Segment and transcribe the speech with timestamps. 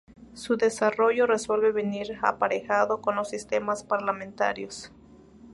[0.33, 4.91] Su desarrollo suele venir aparejado con los sistemas parlamentarios.